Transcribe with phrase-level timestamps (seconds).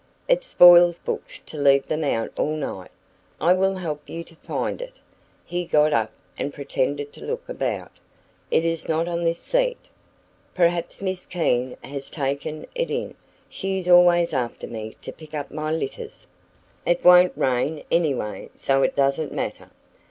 [0.27, 2.89] "It spoils books to leave them out all night.
[3.39, 4.95] I will help you to find it."
[5.45, 7.91] He got up, and pretended to look about.
[8.49, 9.77] "It is not on this seat"
[10.55, 13.13] "Perhaps Miss Keene has taken it in.
[13.47, 16.25] She is always after me to pick up my litters.
[16.83, 19.69] It won't rain, anyway, so it doesn't matter."